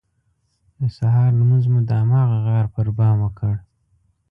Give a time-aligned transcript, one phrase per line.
[0.79, 3.53] د سهار لمونځ مو د هماغه غار پر بام وکړ.